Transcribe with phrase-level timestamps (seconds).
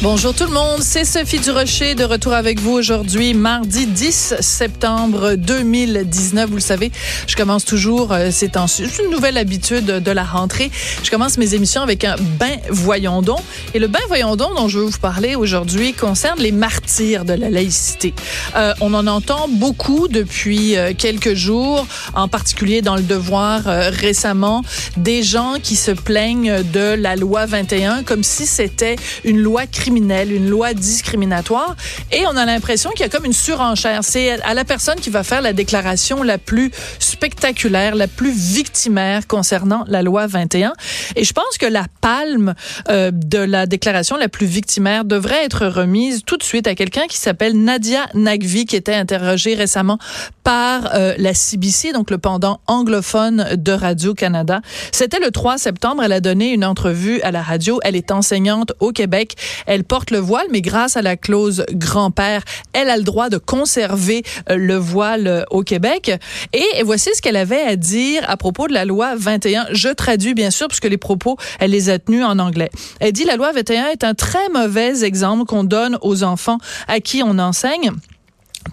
[0.00, 5.34] Bonjour tout le monde, c'est Sophie Durocher de retour avec vous aujourd'hui, mardi 10 septembre
[5.34, 6.48] 2019.
[6.48, 6.92] Vous le savez,
[7.26, 10.70] je commence toujours, euh, c'est une nouvelle habitude de la rentrée.
[11.02, 13.40] Je commence mes émissions avec un bain voyons donc.
[13.74, 17.32] Et le bain voyons donc dont je veux vous parler aujourd'hui concerne les martyrs de
[17.32, 18.14] la laïcité.
[18.54, 24.62] Euh, on en entend beaucoup depuis euh, quelques jours, en particulier dans le Devoir récemment,
[24.96, 28.94] des gens qui se plaignent de la loi 21 comme si c'était
[29.24, 31.76] une loi criminelle une loi discriminatoire.
[32.12, 34.00] Et on a l'impression qu'il y a comme une surenchère.
[34.02, 39.26] C'est à la personne qui va faire la déclaration la plus spectaculaire, la plus victimaire
[39.26, 40.72] concernant la loi 21.
[41.16, 42.54] Et je pense que la palme
[42.88, 47.06] euh, de la déclaration la plus victimaire devrait être remise tout de suite à quelqu'un
[47.08, 49.98] qui s'appelle Nadia Nagvi, qui était interrogée récemment
[50.44, 54.60] par euh, la CBC, donc le pendant anglophone de Radio-Canada.
[54.92, 56.02] C'était le 3 septembre.
[56.02, 57.80] Elle a donné une entrevue à la radio.
[57.82, 59.36] Elle est enseignante au Québec.
[59.66, 63.28] Elle elle porte le voile, mais grâce à la clause grand-père, elle a le droit
[63.28, 66.10] de conserver euh, le voile euh, au Québec.
[66.52, 69.68] Et voici ce qu'elle avait à dire à propos de la loi 21.
[69.70, 72.70] Je traduis bien sûr, puisque les propos, elle les a tenus en anglais.
[72.98, 76.98] Elle dit, la loi 21 est un très mauvais exemple qu'on donne aux enfants à
[76.98, 77.92] qui on enseigne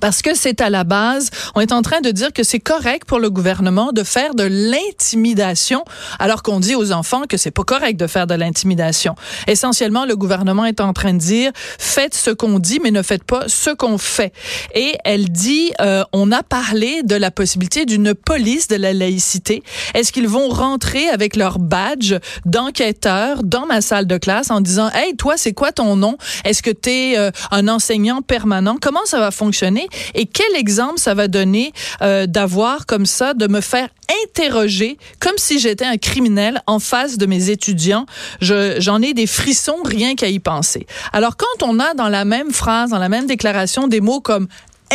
[0.01, 3.05] parce que c'est à la base, on est en train de dire que c'est correct
[3.05, 5.83] pour le gouvernement de faire de l'intimidation,
[6.19, 9.15] alors qu'on dit aux enfants que c'est pas correct de faire de l'intimidation.
[9.47, 13.23] Essentiellement, le gouvernement est en train de dire faites ce qu'on dit, mais ne faites
[13.23, 14.33] pas ce qu'on fait.
[14.73, 19.63] Et elle dit, euh, on a parlé de la possibilité d'une police de la laïcité.
[19.93, 24.89] Est-ce qu'ils vont rentrer avec leur badge d'enquêteur dans ma salle de classe en disant,
[24.93, 26.17] hey, toi, c'est quoi ton nom?
[26.43, 28.77] Est-ce que tu es euh, un enseignant permanent?
[28.81, 29.84] Comment ça va fonctionner?
[30.13, 31.73] Et quel exemple ça va donner
[32.27, 33.89] d'avoir comme ça, de me faire
[34.27, 38.05] interroger comme si j'étais un criminel en face de mes étudiants.
[38.41, 40.85] J'en ai des frissons rien qu'à y penser.
[41.13, 44.47] Alors quand on a dans la même phrase, dans la même déclaration, des mots comme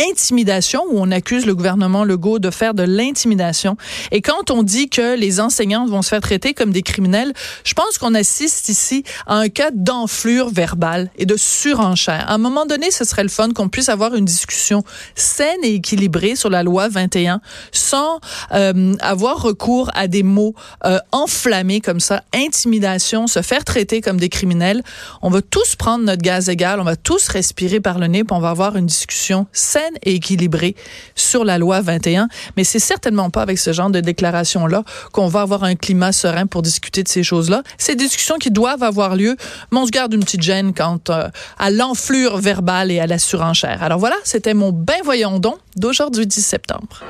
[0.09, 3.77] intimidation, où on accuse le gouvernement Legault de faire de l'intimidation.
[4.11, 7.73] Et quand on dit que les enseignants vont se faire traiter comme des criminels, je
[7.73, 12.25] pense qu'on assiste ici à un cas d'enflure verbale et de surenchère.
[12.27, 14.83] À un moment donné, ce serait le fun qu'on puisse avoir une discussion
[15.15, 17.41] saine et équilibrée sur la loi 21
[17.71, 18.19] sans
[18.53, 20.53] euh, avoir recours à des mots
[20.85, 24.83] euh, enflammés comme ça, intimidation, se faire traiter comme des criminels.
[25.21, 28.35] On va tous prendre notre gaz égal, on va tous respirer par le nez, puis
[28.35, 29.47] on va avoir une discussion
[30.03, 30.75] et équilibrée
[31.15, 32.27] sur la loi 21.
[32.57, 36.45] Mais c'est certainement pas avec ce genre de déclaration-là qu'on va avoir un climat serein
[36.45, 37.63] pour discuter de ces choses-là.
[37.77, 39.35] Ces discussions qui doivent avoir lieu,
[39.71, 43.19] mais on se garde une petite gêne quant euh, à l'enflure verbale et à la
[43.19, 43.83] surenchère.
[43.83, 47.01] Alors voilà, c'était mon ben voyons donc d'aujourd'hui 10 septembre.